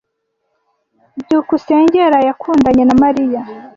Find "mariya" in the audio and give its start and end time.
3.03-3.41